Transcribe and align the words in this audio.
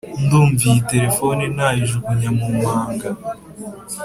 ndumva 0.23 0.61
iyi 0.71 0.81
telephone, 0.91 1.43
nayijugunya 1.55 2.29
mumanga 2.37 3.07